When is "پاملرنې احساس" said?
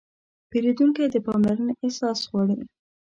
1.25-2.19